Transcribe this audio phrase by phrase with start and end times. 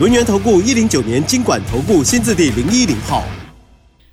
[0.00, 3.22] 轮源投顾一零九年经管投顾新字第零一零号，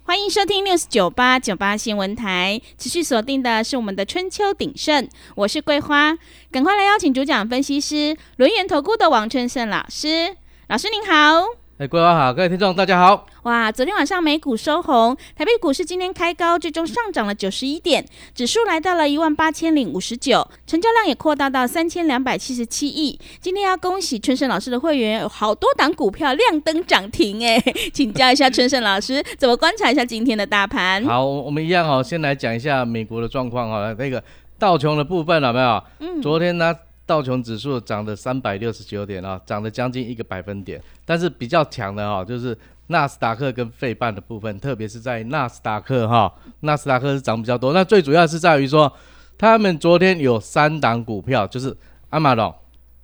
[0.04, 2.60] 欢迎收听六四九八九八新闻台。
[2.78, 6.18] 持续锁定的是我们的春秋鼎盛，我是桂花，
[6.52, 10.36] 赶快来邀请主讲分析师轮源投顾的王春盛老师。
[10.68, 11.67] 老师您好。
[11.80, 13.28] 哎，各位好，各位听众大家好。
[13.44, 18.04] 哇，昨天晚上美股收红，台北股市今天开高，最终上涨了九十一点，
[18.34, 23.20] 指数来到了一万八千零五十九，成交量也扩大到三千两百七十七亿。
[23.40, 27.64] 今天要恭喜春盛老师的会员，有好多档股票亮灯涨停哎，
[27.94, 31.06] 请教一下春盛老师，怎么观察一下今天的大盘？
[31.06, 34.24] 好，我们一样哦，先来讲一下美国的状况哈，那个
[34.58, 35.84] 道琼的部分有没有？
[36.00, 36.76] 嗯，昨天呢？
[37.08, 40.80] 道琼指数涨了三百六十九点啊，涨了将近一个百分点。
[41.06, 42.56] 但是比较强的哈，就是
[42.88, 47.72] 纳斯达克跟费半的部分，特别是在纳斯达克哈，纳斯达克是涨比较多。
[47.72, 48.92] 那最主要是在于说，
[49.38, 51.76] 他们昨天有三档股票，就是
[52.10, 52.54] 阿马龙、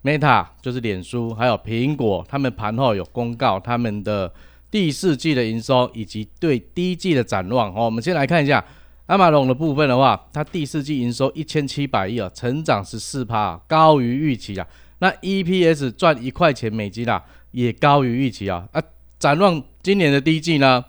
[0.04, 4.32] Meta，就是脸书，还有苹果，他们盘后有公告他们的
[4.70, 7.74] 第四季的营收以及对第一季的展望。
[7.74, 8.64] 哦，我们先来看一下。
[9.08, 14.66] 阿马龙的部分的话，它第四季营收一千七百亿啊，成长十四趴，高于预期啊。
[15.00, 18.66] 那 EPS 赚一块钱美金啊，也高于预期啊。
[18.72, 18.82] 啊，
[19.20, 20.84] 展望今年的第一季呢，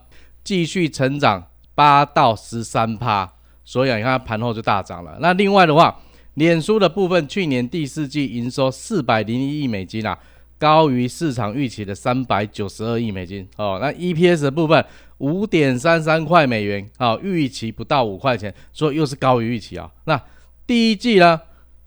[0.45, 3.29] 继续成长八到十三趴，
[3.65, 5.19] 所以啊你看盘后就大涨了。
[5.21, 6.01] 那另外的话，
[6.35, 10.17] 脸书的部分去年第四季营收四百零一亿美金啊。
[10.65, 14.83] 高于市场预期的三百九十二亿美金哦，那 EPS 的部分
[15.19, 19.93] 五点三三块美元哦，预期不到五块钱，所以又是高于预期啊。
[20.07, 20.19] 那
[20.67, 21.39] 第一季呢，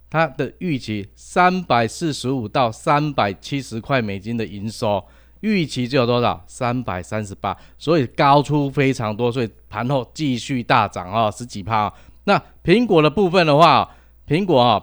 [0.08, 5.04] 它的预期三百四十五到三百七十块美金的营收，
[5.40, 6.44] 预期就有多少？
[6.46, 11.92] 三百三十八，所以高出非常多，所以盘后继续大涨啊，十几趴。
[12.26, 13.90] 那苹果的部分的话，
[14.28, 14.80] 苹果啊，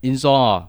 [0.00, 0.68] 营收啊。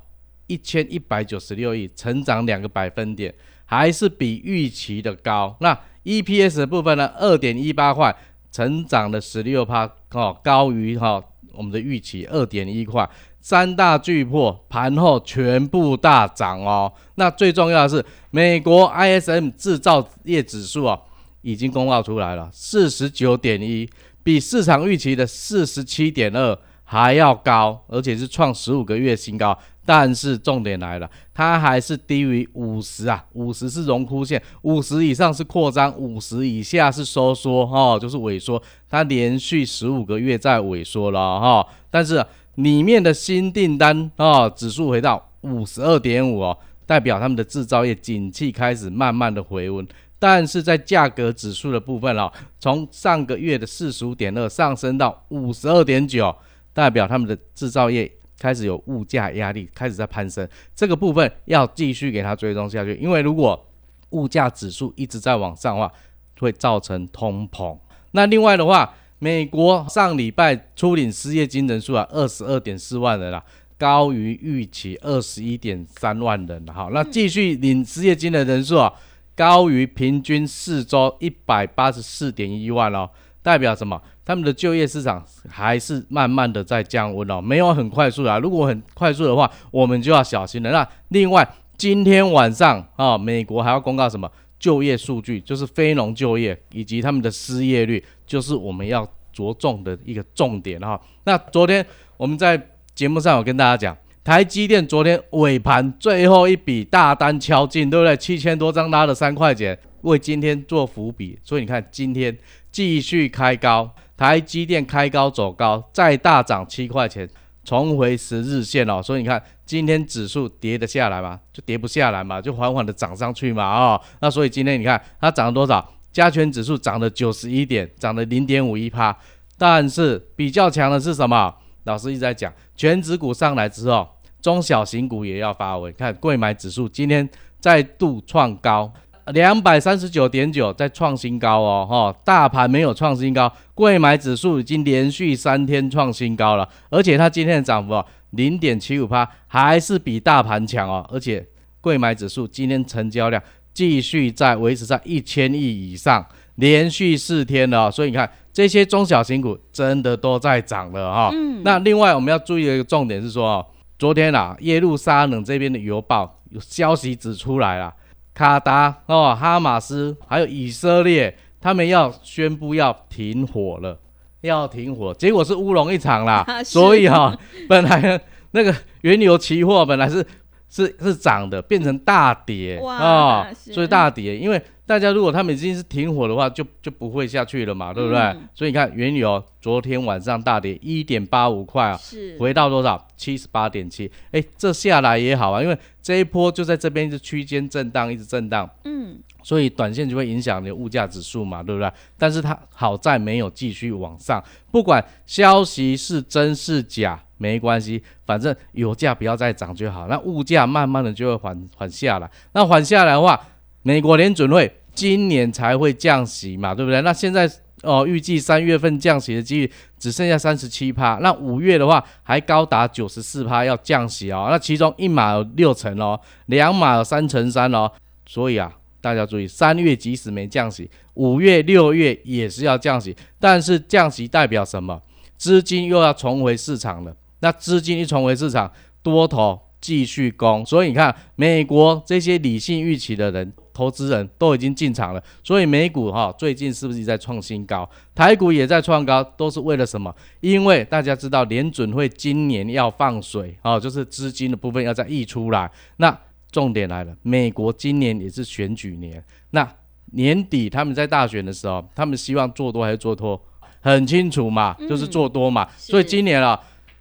[0.49, 3.33] 一千一百九十六亿，成长两个百分点，
[3.63, 5.55] 还是比预期的高。
[5.61, 7.05] 那 EPS 的部分呢？
[7.17, 8.13] 二点一八块，
[8.51, 11.23] 成长了十六趴，哦，高于哈
[11.53, 13.07] 我们的预期二点一块。
[13.41, 16.91] 三大巨破盘后全部大涨哦。
[17.15, 20.99] 那最重要的是，美国 ISM 制造业指数啊，
[21.41, 23.89] 已经公告出来了，四十九点一，
[24.23, 26.57] 比市场预期的四十七点二
[26.91, 29.55] 还要高，而且是创十五个月新高。
[29.85, 38.59] 但是重点来了，它还是低于五十啊，五十是荣枯线，五十以上是扩张，五十以下是收缩，哈，就是萎缩。
[38.89, 41.67] 它连续十五个月在萎缩了，哈。
[41.91, 46.57] 但是里面的新订单啊，指数回到五十二点五哦，
[46.87, 49.87] 代表他们的制造业景气开始慢慢的回温。
[50.17, 56.35] 但是在价格指数的部分哦，从上个月的四十五点二上升到五十二点九，
[56.79, 58.11] 代表他们的制造业。
[58.41, 63.67] 开始有物价压力，开始在攀升，这个部分要继续给它追踪下去，因为如果
[64.11, 65.91] 物价指数一直在往上的话，
[66.39, 67.77] 会造成通膨。
[68.11, 73.43] 那另外的话，美国上礼拜初领失业金人数啊，二十二点四万人啊，
[73.77, 76.65] 高于预期二十一点三万人。
[76.67, 78.93] 好，那继续领失业金的人数啊，
[79.35, 83.09] 高于平均四周一百八十四点一万哦。
[83.41, 84.01] 代表什么？
[84.25, 88.39] 他们的就业市场还是慢慢的在降温哦，没有很快速的。
[88.39, 90.69] 如果很快速的话，我们就要小心了。
[90.71, 94.29] 那另外，今天晚上啊，美国还要公告什么
[94.59, 95.39] 就业数据？
[95.41, 100.99] 就是非农就业以及他们的失业率，就是我们要着重的一个重点哈。
[101.23, 101.83] 那昨天
[102.17, 102.61] 我们在
[102.93, 108.15] 节目上有跟大家讲，台积电昨天尾盘最后一笔大单敲进，对不对？
[108.17, 109.79] 七千多张拉了三块钱。
[110.03, 112.33] 为今天做伏笔，所以你看今天
[112.71, 117.27] 继续开高，台积电开高走高，再大涨七块钱，
[117.63, 119.01] 重回十日线哦。
[119.01, 121.39] 所以你看今天指数跌得下来吗？
[121.51, 123.99] 就跌不下来嘛，就缓缓的涨上去嘛啊。
[124.21, 125.93] 那所以今天你看它涨了多少？
[126.11, 129.15] 加权指数涨了九十一点，涨了零点五一趴。
[129.57, 131.53] 但是比较强的是什么？
[131.83, 134.07] 老师一直在讲，全指股上来之后，
[134.41, 135.91] 中小型股也要发威。
[135.91, 137.27] 看贵买指数今天
[137.59, 138.91] 再度创高。
[139.33, 151.45] 两百三十九点九在创新高哦，哈，大盘没有创新高，贵买指数已经连续三天创新高了，而且它今天的涨幅零点七五趴，还是比大盘强哦，而且
[151.81, 153.41] 贵买指数今天成交量
[153.73, 156.25] 继续在维持在一千亿以上，
[156.55, 161.29] 连续四天了，所以你看这些中小型股真的都在涨了哈。
[161.33, 161.61] 嗯。
[161.63, 163.65] 那另外我们要注意的一个重点是说哦，
[163.97, 167.93] 昨天啊，耶路撒冷这边的邮报有消息指出来了，
[168.39, 173.99] 卡达哦、哈马斯还有以色列，他们要宣布要停火了，
[174.39, 176.45] 要停火，结果是乌龙一场啦。
[176.63, 177.37] 所以哈，
[177.67, 178.21] 本来
[178.51, 180.25] 那个原油期货本来是。
[180.71, 184.37] 是是涨的，变成大跌啊，所以大跌。
[184.37, 188.35] 因为大家如果他们已经是停火的话，就就不会下去了嘛，对不对？
[188.55, 193.07] 所以你看原油昨天晚上大跌一点八五块啊，是回到多少？
[193.15, 194.11] 七十八点七。
[194.31, 198.67] 哎，这下来也好啊，因为这一波就在这边是区间震荡，一直震荡。
[198.85, 201.91] 嗯，所以短线就会影响你的物价指数嘛，对不对？
[202.17, 207.21] 但是它好在没有继续往上，不管消息是真是假。
[207.37, 212.29] 没关系，反正油价不要再涨就好，那物价慢慢的就会缓缓下来。
[212.53, 213.39] 那缓下来的话，
[213.81, 217.01] 美国联准会今年才会降息嘛，对不对？
[217.01, 217.49] 那现在
[217.83, 224.49] 哦，预计三月份降息的几率只剩下三十七趴，那五月的话还高达九十四趴要降息哦。
[224.51, 227.89] 那其中一码有六成哦，两码有三成三哦。
[228.25, 228.69] 所以啊，
[228.99, 233.15] 大家注意，三月即使没降息，五月、六月也是要降息。
[233.39, 235.01] 但是降息代表什么？
[235.37, 237.15] 资金又要重回市场了。
[237.39, 238.69] 那资金一重回市场，
[239.01, 247.89] 多头继续攻，所以你看，美国这些理性预期的人、投资人都已经进场了，所以美股哈最近是不是在创新高？
[248.13, 250.13] 台股也在创高，都是为了什么？
[250.41, 255.71] 因为大家知道联准会今年要放水啊，就是资金的部分要再溢出来。
[255.95, 256.15] 那
[256.51, 259.65] 重点来了，美国今年也是选举年，那
[260.11, 263.41] 年底他们在大选的时候，他们希望做多还是做多？
[263.79, 265.65] 很清楚嘛，就是做多嘛。
[265.77, 266.59] 所以今年啊。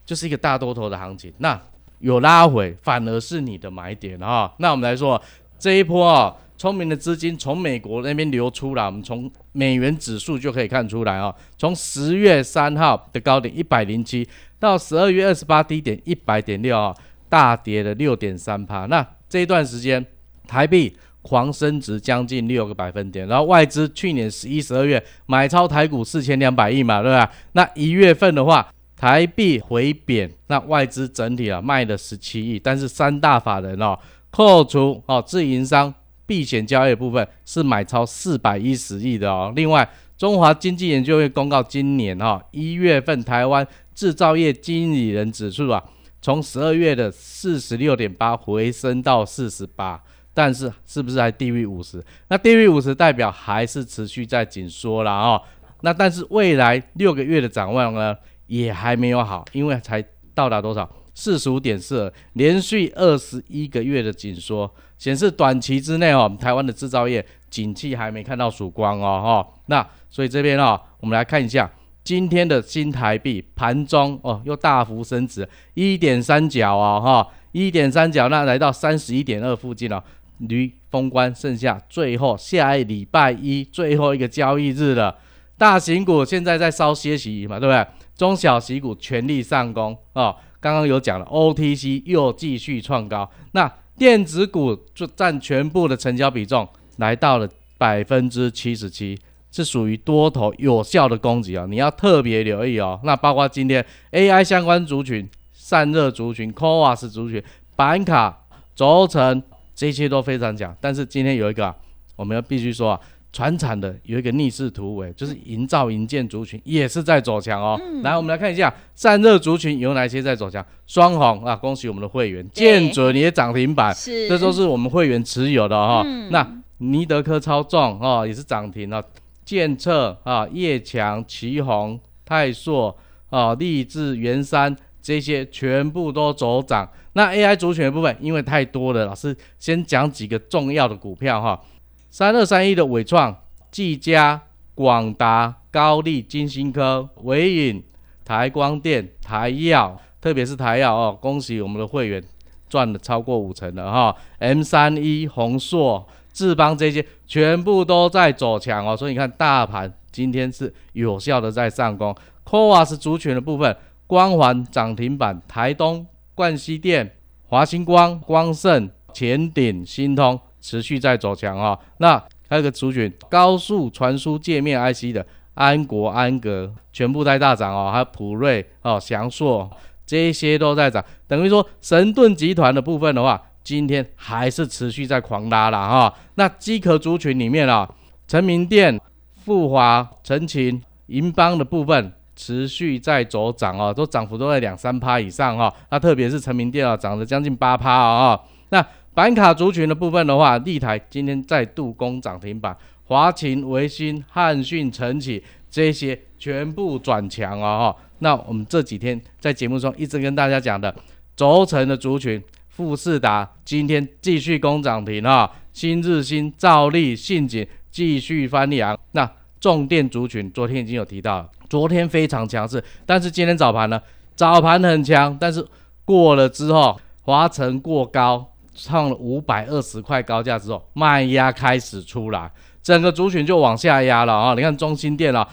[0.08, 1.60] 就是一个大多头的行情，那
[1.98, 4.50] 有拉回，反而是你的买点啊。
[4.56, 5.20] 那我们来说
[5.58, 11.34] 这一波啊，聪明的资金从美国那边流出来，我们从美元指数就可以看出来啊。
[11.56, 14.28] 从十月三号的高点一百零七，
[14.58, 16.94] 到十二月二十八低点一百点六啊，
[17.28, 18.86] 大跌了六点三趴。
[18.86, 20.04] 那这一段时间，
[20.46, 27.30] 台币狂升值将近六个百分点，然后外资去年十一、十二月买超台股四千两百亿嘛，对吧？
[27.52, 28.68] 那一月份的话。
[29.00, 33.96] 台币回贬，那外资整体啊卖了十七亿，但是三大法人哦，
[34.32, 35.94] 扣除哦自营商
[36.28, 39.50] 避险交易部分是买超四百一十亿的哦。
[39.56, 39.88] 另外，
[40.18, 45.82] 中华经济研究院公告，今年哈一月份台湾制造业经理人指数啊，
[46.20, 50.00] 从十二月的四十六点八回升到四十八，
[50.34, 52.04] 但是是不是还低于五十？
[52.28, 55.40] 那低于五十代表还是持续在紧缩了哦。
[55.80, 58.14] 那但是未来六个月的展望呢？
[58.48, 60.02] 也还没有好，因为才
[60.34, 60.88] 到达多少
[61.20, 69.60] 四十五点四，连续二十一个月的紧缩，显示短期之内哦，台湾的制造业景气还没看到曙光哦哈。
[69.66, 71.68] 那所以这边哦，我们来看一下
[72.04, 80.04] 今天的新台币盘中哦，又大幅升值一点三角啊哈，一点三角那来到三十一点二附近了，
[80.38, 85.18] 离封关剩下最后下一礼拜一最后一个交易日了，
[85.56, 87.84] 大型股现在在稍歇息嘛，对不对？
[88.18, 90.34] 中小型股全力上攻啊！
[90.60, 97.48] 刚刚有讲了，OTC 又继续创高，那电子股就占全部的成交比重来到了
[97.78, 99.16] 百分之七十七，
[99.52, 101.64] 是属于多头有效的攻击啊！
[101.70, 102.98] 你要特别留意哦。
[103.04, 107.40] 那包括今天 AI 相关族群、散热族群、c o a s 族群、
[107.76, 108.36] 板卡、
[108.74, 109.40] 轴承
[109.76, 111.72] 这些都非常强，但是今天有一个
[112.16, 113.00] 我们要必须说啊。
[113.32, 117.78] 船产的有一个逆势突围，就是营造营建族群也是在走强哦。
[118.02, 120.64] 来，我们来看一下散热族群有哪些在走强。
[120.86, 123.94] 双红啊，恭喜我们的会员，建准也涨停板，
[124.28, 126.02] 这都是我们会员持有的哈。
[126.30, 126.46] 那
[126.78, 129.04] 尼德科超重啊，也是涨停了。
[129.44, 132.96] 建策啊，叶强、旗宏、泰硕
[133.30, 136.88] 啊、立志、元山这些全部都走涨。
[137.12, 141.60] 那 AI 族群的部分，因为太多了，老师先讲几个重要的股票哈。
[142.10, 143.36] 三二三一的伟创、
[143.70, 144.40] 技嘉、
[144.74, 147.84] 广达、高丽、金星科、伟影、
[148.24, 152.22] 台光电、台药，特别是台药哦，恭喜我们的会员
[152.68, 154.16] 赚了超过五成了哈。
[154.38, 162.14] M 三一、宏硕、智邦这些全部都在走强哦，所以你看大盘今天是有效的在上攻。
[162.50, 167.16] c o a s 族群的部分，光环涨停板，台东、冠西电、
[167.48, 170.40] 华星光、光盛、前鼎、新通。
[170.68, 179.70] 持续在走强啊，那还有个族群高速传输界面 IC 的安国安格全部在大涨哦，还有普瑞哦、翔硕
[180.04, 186.14] 这些都在涨，等于说神盾集团的部分的话，今天还是持续在狂拉了哈。
[186.34, 187.88] 那机壳族群里面啊，
[188.26, 189.00] 成名店、
[189.42, 195.72] 富华、陈勤、银邦的部分持续在走涨哦，都涨幅都在两三趴以上哈。
[195.90, 198.38] 那特别是成名店啊，涨了将近八趴啊。
[198.68, 198.84] 那
[199.18, 208.04] 板卡族群的部分的话，立台今天再度攻涨停板，华勤、维新、汉讯、晨起这些全部转强哦哈。
[208.20, 210.94] 那我们这几天在节目中一直跟大家讲的
[211.34, 218.96] 轴承的族群，富士达今天继续攻涨停啊，新日新、兆利、信锦继续翻扬。
[219.10, 224.00] 那重电族群昨天已经有提到了，昨天非常强势，但是今天早盘呢，
[224.36, 225.66] 早盘很强，但是
[226.04, 232.50] 过了之后，华晨过高，创了五百二十块高价之后，卖压开始出来，
[232.82, 234.54] 整个族群就往下压了啊！
[234.54, 235.46] 你看中心电啊。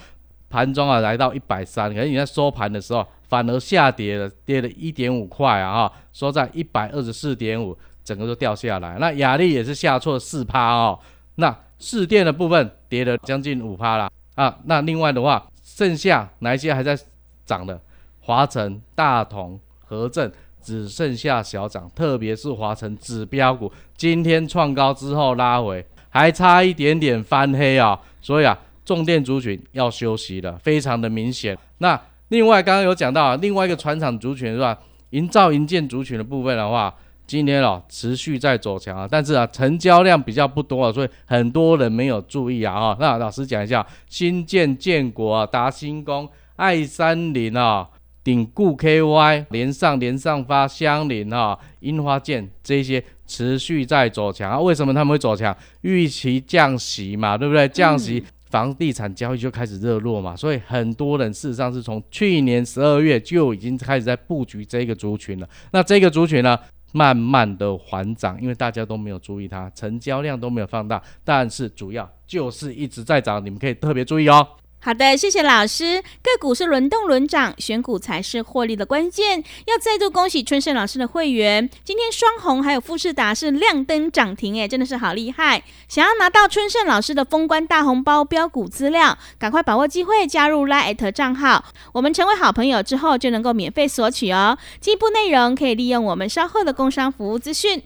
[0.48, 8.96] 盘中啊来到一百三，可是你在收盘的时候反而下跌了，跌了一点五块啊哈，收在一百二十四点五，整个都掉下来。
[9.00, 10.98] 那雅力也是下挫四趴哦，
[11.34, 14.56] 那市电的部分跌了将近五趴了啊。
[14.64, 16.96] 那另外的话，剩下哪一些还在
[17.44, 17.78] 涨的？
[18.20, 20.30] 华晨、大同、和正
[20.66, 28.58] 只剩下小涨，特别是华晨指标股今天创高之后拉回，还差一点点翻黑啊，所以啊。
[28.86, 31.58] 重电族群要休息了，非常的明显。
[31.78, 34.78] 那另外刚刚有讲到啊另外一个船厂族群是吧？
[35.10, 36.94] 营造营建族群的部分的话，
[37.26, 42.96] 今天哦持续在走强啊，但是啊成交量比较不多啊，所以很多人没有注意啊哈。
[43.00, 47.88] 那老师讲一下，新建建国、达新工、爱三林啊、
[48.26, 54.58] 鼎固 KY、连上连上发、相邻啊、樱花剑这些持续在走强啊。
[54.58, 55.56] 为什么他们会走强？
[55.82, 57.68] 预期降息嘛，对不对？
[57.68, 58.24] 降息。
[58.50, 65.48] 房地产交易就开始热络嘛，所以很多人事实上是从去年十二月就已经开始在布局这个族群了。
[65.72, 66.58] 那这个族群呢，
[66.92, 74.46] 慢慢的缓涨，因为大家都没有注意它，成交量都没有放大，但是主要就是一直在涨，你们可以特别注意哦。
[74.86, 76.00] 好的，谢谢老师。
[76.22, 79.42] 个股是轮动轮涨，选股才是获利的关键。
[79.66, 85.64] 要再度恭喜春盛老师的会员，今天双红还有富士达是亮灯涨停，哎，真的是好厉害！
[85.88, 91.64] 想要拿到春盛老师的封关大红包标股资料，赶快把握机会加入 Line 账号，
[91.94, 94.56] 我们成为好朋友之后就能够免费索取哦。
[94.80, 97.82] 进一步内容可以利用我们稍后的工商服务资讯。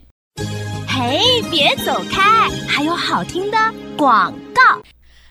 [0.87, 3.57] 嘿，别走开，还有好听的
[3.97, 4.79] 广告。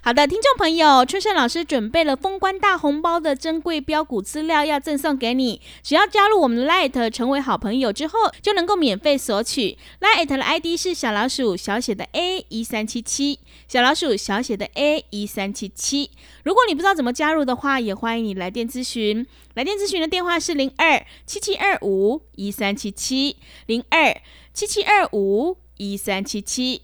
[0.03, 9.77] 好的，听众朋友，春盛老师准备了封关大红包的珍贵标股资料要赠送给你，只要加入我们的 Light 成为好朋友之后，就能够免费索取。
[10.01, 16.11] Light 的 ID 是小老鼠小写的 A 一三七七，小老鼠小写的 A 一三七七。
[16.45, 19.27] 如果你不知道怎么加入的话，也欢迎你来电咨询。
[19.53, 24.17] 来电咨询的电话是零二七七二五一三七七零二
[24.55, 26.83] 七七二五一三七七。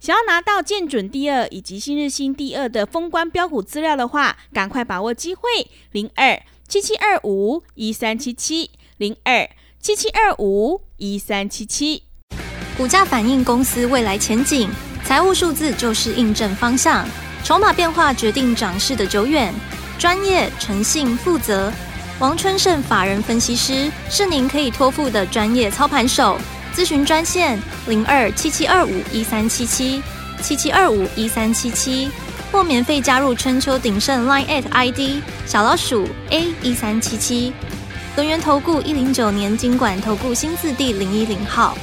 [0.00, 5.42] 想要拿到建准第二以及新日新第二的封关标股资料的话，赶快把握机会，
[5.92, 9.48] 零二七七二五一三七七零二
[9.80, 12.04] 七七二五一三七七。
[12.76, 14.70] 股价反映公司未来前景，
[15.04, 17.06] 财务数字就是印证方向，
[17.44, 19.52] 筹码变化决定涨势的久远。
[19.98, 21.72] 专业、诚信、负责，
[22.20, 26.38] 王春盛法人分析师是您可以托付的专业操盘手。
[26.78, 27.58] 咨询专线
[27.88, 30.00] 零二七七二五一三七七
[30.40, 32.08] 七七二五一三七七，
[32.52, 37.52] 或免费加入春秋鼎盛 Line at ID 小老鼠 A 一三七七，
[38.14, 41.76] 轮源投顾一零九年经管投顾新字第零一零号。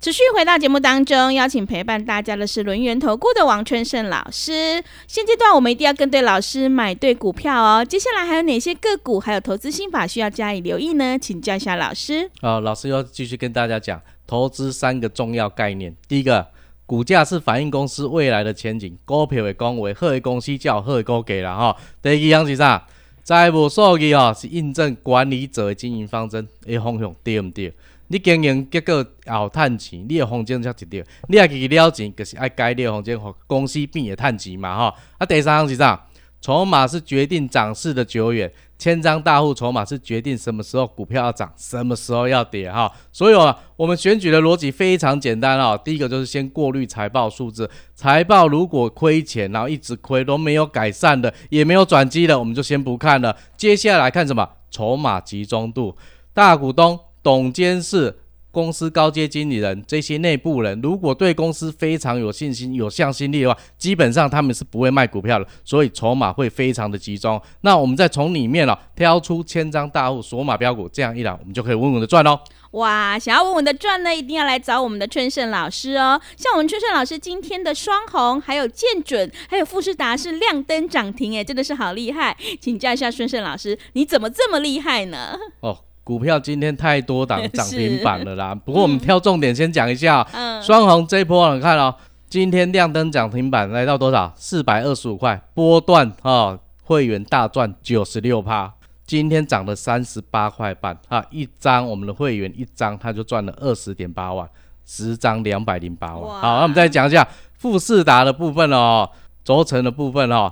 [0.00, 4.80] 持续回到节目当中，邀请陪伴大家的是轮源投顾的王春盛老师。
[5.08, 7.84] 现阶段我们一定要跟对老师，买对股票哦。
[7.84, 11.18] 接下来还有哪些个股，还有投资心法需要加以留意呢？
[11.18, 12.30] 请教一下老师。
[12.42, 15.92] 哦，老师要继续跟大家讲投资三个重要概念。
[16.06, 16.46] 第一个，
[16.86, 21.76] 股价是反映公司未来的前景，股票的讲话，好的公司叫好的股价啦哈。
[22.00, 22.86] 第二样是啥？
[23.24, 27.74] 财务数据哦，是印证管理者的经营方针的方向对唔对？
[28.08, 31.04] 你经营结果后趁钱，你的风险才一条。
[31.28, 34.94] 你也去了钱，就是爱改你的风险，公司变也趁钱嘛吼。
[35.18, 36.04] 啊，第三项是啥？
[36.40, 38.48] 筹码是决定涨势的久远，
[38.78, 42.90] 千张大户筹码是决定什么时候股票要涨，什么时候要跌哈。
[43.10, 45.76] 所以啊，我们选举的逻辑非常简单啊。
[45.76, 53.36] 第一个就是先过滤财报数字，财报如果亏钱，然后一直亏都没有改善的，也没有转机的，我们就先不看了。
[53.56, 54.48] 接下来看什么？
[54.70, 55.96] 筹码集中度，
[56.32, 56.98] 大股东。
[57.22, 58.18] 董监事、
[58.50, 67.40] 公司高阶经理人这些内部人，如果对公司非常有信心、有向心力的话，基本上他们是不会卖股票的，所以筹码会非常的集中。
[67.60, 72.40] 那我们再从里面了挑出千张大户锁码标股，这样一来，我们就可以稳稳的赚喽。
[72.72, 76.20] 哇，想要稳稳的赚呢，一定要来找我们的春盛老师哦。
[76.36, 82.36] 像我们春盛老师今天的双红，还有建准，还有富士达是亮灯涨停，哎，真的是好厉害。
[82.60, 85.38] 请教一下春盛老师，你怎么这么厉害呢？
[85.60, 88.54] 哦，股票今天太多档 涨停板了啦。
[88.54, 91.94] 不过我们挑重点先讲一下，嗯，双红这一波你看哦，
[92.30, 94.32] 今天亮灯涨停板来到多少？
[94.34, 98.72] 四百二十五块，波段啊，会员大赚九十六趴。
[99.04, 101.22] 今天涨了三十八块半啊！
[101.30, 104.48] 一张我们的会员一张他就赚了二十点八万，
[104.86, 106.40] 十张两百零八万。
[106.40, 107.26] 好，那我们再讲一下
[107.58, 109.10] 富士达的部分哦，
[109.44, 110.50] 轴承的部分哦，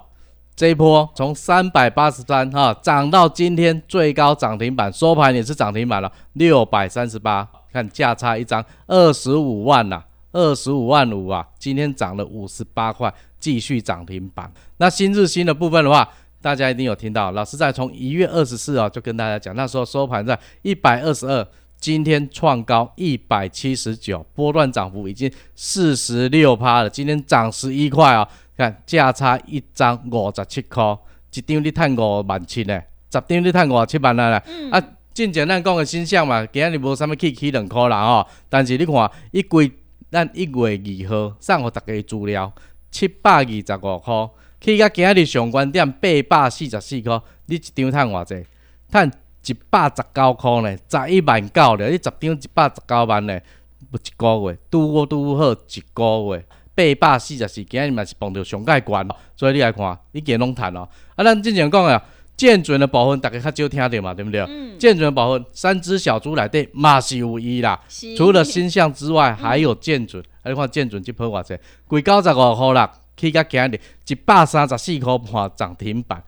[0.56, 7.46] 这一波从三百八十三哈涨到今天最高涨停板，收盘也是涨停板了，六百三十八。
[7.70, 11.46] 看价差一张二十五万呐，二十五万五啊！
[11.58, 14.50] 今天涨了五十八块，继续涨停板。
[14.78, 16.08] 那新日新的部分的话。
[16.42, 21.44] 大家一定有听到，老师在从一月二十四号就跟大家讲，那时候收盘在一百二十二，
[21.80, 26.90] 今天创高一百七十九，波段涨幅已经四十六趴了。
[26.90, 30.96] 今天涨十一块啊，看价差一张五十七块，
[31.32, 32.80] 一张你赚五万七呢，
[33.12, 34.42] 十张你赚五十七万啊啦。
[34.70, 34.82] 啊，
[35.12, 39.70] 进前咱讲的新象嘛，今日无啥物起起两块啦吼，但是你看一规
[40.10, 42.52] 咱一月二号送互逐家资料，
[42.90, 44.30] 七百二十五块。
[44.58, 48.46] 去到今日上关点八百四十四块，你一张赚偌济？
[48.90, 49.10] 赚
[49.44, 51.88] 一百十九块呢，十一万九了。
[51.88, 56.46] 你十张一百十九万呢，要一个月拄好拄好一个月
[56.76, 60.86] 八百四十四，今日嘛是碰到上界关，所以你来看，你见拢趁咯。
[61.14, 62.00] 啊，咱之前讲啊，
[62.36, 64.42] 建准的部分大家较少听到嘛，对毋对？
[64.42, 64.78] 嗯。
[64.78, 67.80] 建准的部分，三只小猪内底嘛是有伊啦。
[68.14, 70.22] 除了新象之外，还有建准。
[70.42, 72.92] 啊，你看建准即波偌济，贵九十五块啦。
[73.16, 76.22] 去到今日一百三十四箍半涨停板，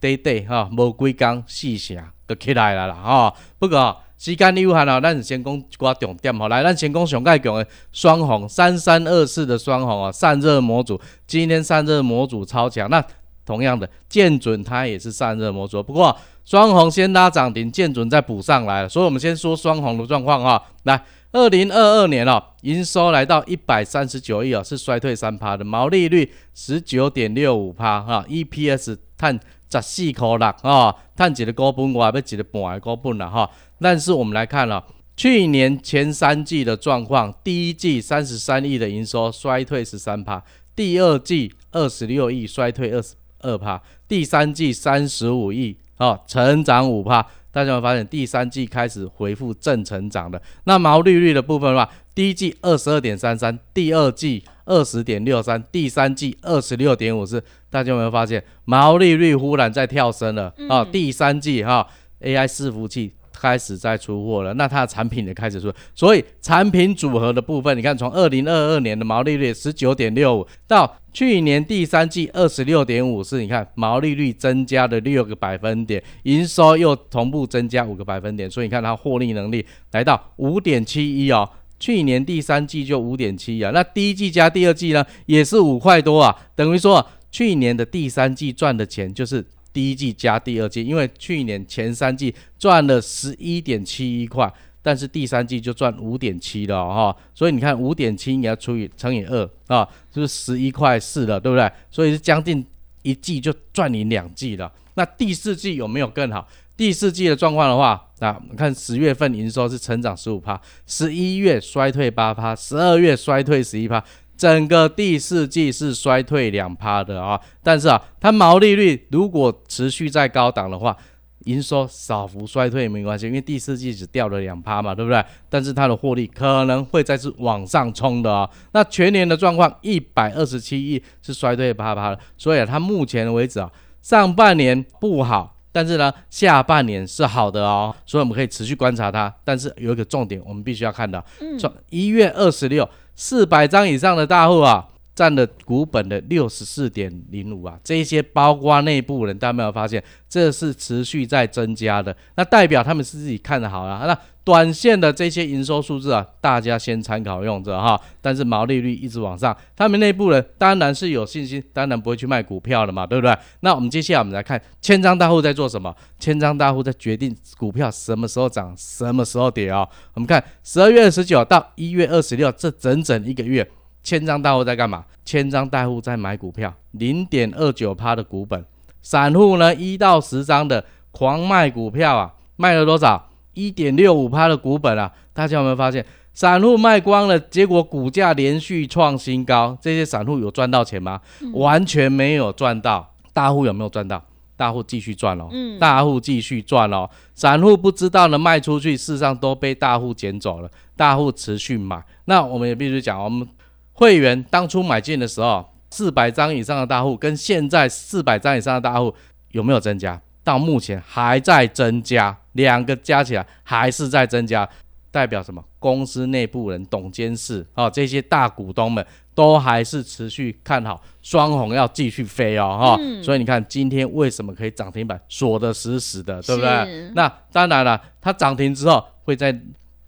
[0.00, 3.36] 短短吼无几工四成就起来啦啦吼。
[3.58, 6.46] 不过时间有限哦，咱先讲一寡重点吼。
[6.48, 12.90] 来，咱先讲上盖强的双红三三二四的双红啊，散热模组今天散热模组超强。
[12.90, 13.02] 那
[13.46, 18.88] 同样的建准它也是散热模组，不过双红先拉涨停，建准再补上来了。
[18.90, 21.02] 所以我们先说双红的状况哈，来。
[21.32, 29.38] 二零二二年哦，营收来到一百三十九亿哦，是衰退三趴的，毛利率十九点六五趴哈，EPS 碳
[29.70, 33.48] 十四块六啊，碳几的股本我还要几的半的股本了哈。
[33.80, 34.84] 但是我们来看了
[35.16, 40.42] 去年前三季的状况，第一季三十三亿的营收衰退十三趴，
[40.74, 47.26] 第二季二十六亿衰退二十二趴，第三季三十五亿哦，成长五趴。
[47.52, 57.42] 大家有发现第三季开始回复正成长的，那毛利率的部分的话，第一季二十二点三三，第二季二十点六三，第三季二十六点五四。
[57.68, 60.84] 大家有没有发现毛利率忽然在跳升了啊？
[60.84, 61.86] 第三季哈
[62.20, 63.12] ，AI 伺服器。
[63.32, 81.48] 开始在出货了，那它的产品也开始出，所以产品组合的部分，你看从二零二二年的毛利率十九点六五，到去年第三季二十六点五四，你看毛利率增加了六个百分点，营收又同步增加五个百分点，所以你看它获利能力来到五点七一哦，
[81.80, 89.44] 去年第三季就五点七啊，那第一季加第二季呢也是五块多啊，等于说去年的第三季赚的钱就是。
[89.72, 101.70] 第一季加第二季，因为去年前三季赚了十一点七一块，但是第三季就赚五点七了哈，所以你看五点七你要除以乘以二啊，就是十一块四了，对不对？
[101.88, 102.66] 所以是将近
[103.02, 104.72] 一季就赚你两季了。
[104.94, 106.48] 那第四季有没有更好？
[106.80, 114.02] 第四季的状况的话，啊，看十月份营收是成长十五趴，十一月衰退八趴，十二月衰退十一趴。
[114.34, 120.96] 整个第四季是衰退两趴的啊，但是啊，它毛利率如果持续在高档的话，
[121.40, 125.22] 营收少幅衰退没关系，因为第四季只掉了两趴嘛，对不对？
[125.50, 128.48] 但是它的获利可能会再次往上冲的啊。
[128.72, 139.32] 那全年的状况一百二十七亿是衰退八趴的，所以啊它目前为止啊，上半年不好，但是呢，下半年是好的哦，所以我们可以持续观察它。
[139.44, 141.24] 但是有一个重点，我们必须要看到，
[141.58, 142.88] 从一月二十六。
[143.16, 154.06] 四百张以上的大户啊，占了股本的六十四点零五啊，这些包括内部人，大家没有发现，这是持续在增加的，那代表他们是自己看的好了。
[154.06, 154.18] 那
[154.50, 157.96] 短线的这些营收数字啊，大家先参考用着哈。
[158.20, 163.38] 但是毛利率一直往上，他们内部人当然是有信心，当然不会去卖股票了嘛，对不对？
[163.60, 165.94] 那我们接下来我们来看千张大户在做什么？
[166.18, 169.88] 千张大户在决定股票什么时候涨，什么时候跌啊？
[170.14, 173.64] 我们看十二月二十九到一月二十六这整整一个月，
[174.02, 175.04] 千张大户在干嘛？
[175.24, 178.64] 千张大户在买股票，零点二九趴的股本，
[179.00, 183.29] 散户呢一到十张的狂卖股票啊，卖了多少？
[183.54, 191.20] 一点六五趴的股本啊，大家有没有发现，散户卖光了，结果股价连续创新高，这些散户有赚到钱吗？
[191.54, 193.14] 完全没有赚到。
[193.32, 194.22] 大户有没有赚到？
[194.56, 197.08] 大户继续赚哦，大户继续赚哦。
[197.34, 200.70] 散户不知道呢，卖出去，事实上都被大户捡走了。
[200.94, 203.48] 大户持续买，那我们也必须讲，我们
[203.92, 209.14] 会员当初买进的时候，四百张以上的大户跟现在四百张以上的大户
[209.52, 210.20] 有没有增加？
[210.50, 214.68] 到目前还在增加，两个加起来还是在增加，
[215.10, 215.64] 代表什么？
[215.78, 223.22] 公司内部人、董监事啊，这些大股东们都还是持续看好双红要继续飞哦，哈。
[223.22, 227.10] 所以你看今天为什么可以涨停板锁得死死的，对不对？
[227.14, 229.56] 那当然了，它涨停之后会再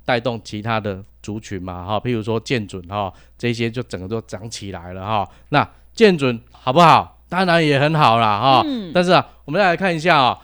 [0.04, 5.28] 带动其他的族群嘛，哈，譬如说建准哈，这些就整个都涨起来了哈。
[5.50, 7.21] 那建准好不好？
[7.32, 10.38] 当然也很好啦，哈，但是啊，我们再来看一下啊，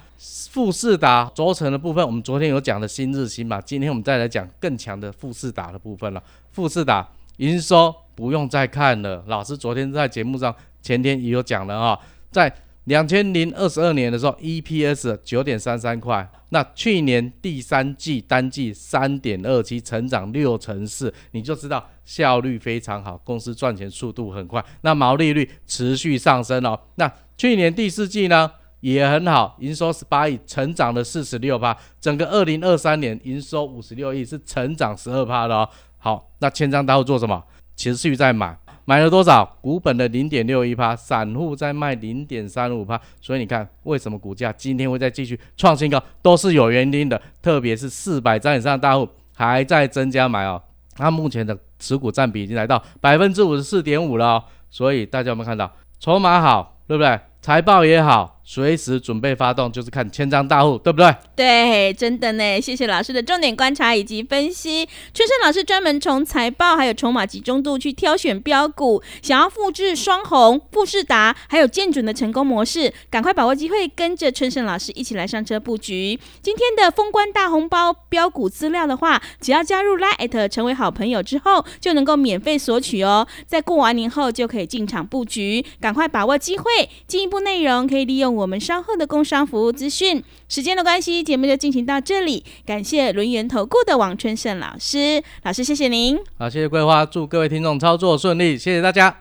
[0.50, 6.22] 富士达轴承的部分，我们昨天有讲的新日新嘛，今天我们再来讲更强的富士达的部分了。
[6.50, 11.98] 富士达营收不用再看了，老师昨天在节目上前天也有讲了啊，
[12.30, 12.50] 在。
[12.84, 16.26] 两千零二十二年的时候，EPS 九点三三块。
[16.48, 24.64] 那去年第三季单季三点二七，成长六成四，你就知道效率非常好，公司赚钱速度很快。
[24.80, 26.80] 那毛利率持续上升哦。
[26.94, 31.76] 那去年第四季呢也很好，营收十八亿，成长了四十六趴。
[32.00, 35.68] 整个二零二三年营收五十六亿，是成长十二趴的哦。
[35.98, 37.44] 好，那千张大户做什么？
[37.76, 38.58] 持续在买。
[38.86, 39.44] 买了多少？
[39.60, 47.20] 股本的零点六一趴，散户在卖零点三五趴，所以你看为什么股价今天会再继续创新高，都是有原因的。
[47.42, 50.62] 特别是四百张以上大户还在增加买哦，
[50.98, 57.18] 它目前的持股占比已经来到百分之五十四点五了哦，所以大家有没有看到筹码好，对不对？
[57.40, 61.14] 财报也好，随时准备发动，就是看千张大户，对不对？
[61.36, 62.58] 对，真的呢。
[62.58, 64.88] 谢谢老师的重点观察以及分析。
[65.12, 76.18] 春生老师专门从财报还有筹码集中度去挑选标股，想要复制双红、富士达还有建准的成功模式，赶快把握机会，跟着春生老师一起来上车布局。
[76.40, 83.28] 今天的封关大红包标股资料的话，只要加入 Line 成为好朋友之后，就能够免费索取哦。
[83.46, 86.64] 在过完年后就可以进场布局，赶快把握机会，
[87.06, 87.18] 进。
[87.18, 90.22] 一步内容可以利用我们稍后的工商服务资讯。
[90.48, 92.44] 时间的关系，节目就进行到这里。
[92.64, 96.18] 感谢轮圆投顾的王春盛老师，老师谢谢您。
[96.38, 99.14] 好，谢谢桂花，祝各位听众操作顺利，谢谢大家。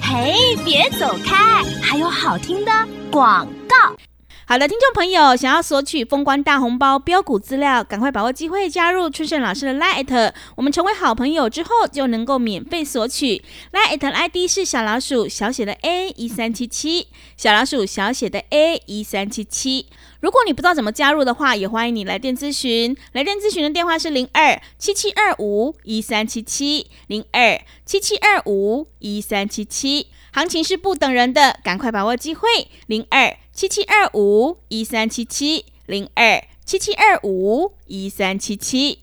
[0.00, 2.70] 嘿，别走开，还有好听的
[3.10, 4.11] 广告。
[4.44, 13.42] 好的，听众朋友，想要索取封关大红包标股资料，赶快把握机会加入春盛老师的 Light，我们成为好朋友之后就能够免费索取。
[13.72, 19.86] Light 的 ID 是小老鼠小写的 A 一三七七，小老鼠小写的 A 一三七七。
[20.20, 22.96] 如果你不知道怎么加入的话，也欢迎你来电咨询。
[23.12, 30.08] 来电咨询的电话是零二七七二五一三七七零二七七二五一三七七。
[30.32, 32.48] 行情是不等人的，赶快把握机会，
[32.86, 33.36] 零二。
[33.54, 38.98] 七七二五一三七七零二七七二五一三七七。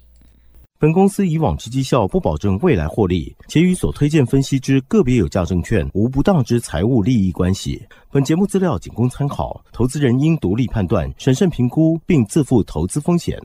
[0.80, 7.80] 本公司以往之绩效不保证未来获利，且与所推荐分析之个别有价证券无不当之财务利益关系。
[8.12, 13.40] 本节目资料仅供参考，投资人应独立判断、审慎评估，并自负投资风险。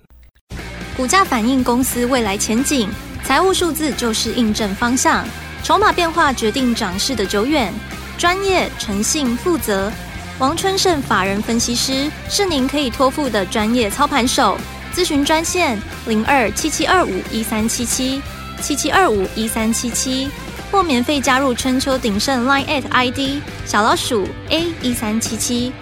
[0.97, 2.89] 股价反映公司未来前景，
[3.23, 5.27] 财务数字就是印证方向，
[5.63, 7.71] 筹码变化决定涨势的久远。
[8.17, 9.93] 专业、诚信、负责。
[10.41, 14.59] 王春盛法人分析师是您可以托付的专业操盘手，
[14.93, 18.21] 咨询专线零二七七二五一三七七
[18.61, 20.29] 七七二五一三七七，
[20.73, 25.73] 或免费加入春秋鼎盛 Line at ID 小老鼠 A 一三七七。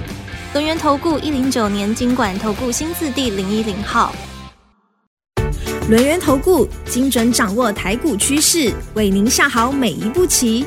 [0.52, 4.14] 轮源投顾一零九年经管投顾新字第零一零号。
[5.88, 10.66] 轮源投顾精准掌握台股趋势，为您下好每一步棋。